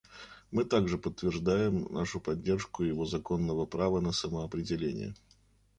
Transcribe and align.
Мы 0.49 0.65
также 0.65 0.97
подтверждаем 0.97 1.83
нашу 1.93 2.19
поддержку 2.19 2.81
его 2.83 3.05
законного 3.05 3.67
права 3.67 3.99
на 4.01 4.11
самоопределение. 4.11 5.13